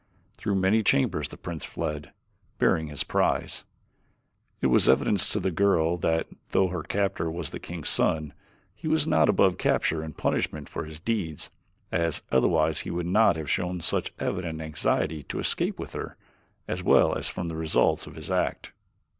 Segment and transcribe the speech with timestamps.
[0.35, 2.11] Through many chambers the prince fled,
[2.57, 3.65] bearing his prize.
[4.59, 8.33] It was evident to the girl that, though her captor was the king's son,
[8.73, 11.51] he was not above capture and punishment for his deeds,
[11.91, 16.17] as otherwise he would not have shown such evident anxiety to escape with her,
[16.67, 18.71] as well as from the results of his act.